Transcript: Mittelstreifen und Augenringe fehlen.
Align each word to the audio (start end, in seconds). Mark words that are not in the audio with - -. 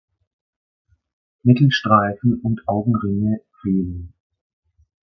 Mittelstreifen 1.43 2.39
und 2.41 2.67
Augenringe 2.67 3.41
fehlen. 3.61 4.13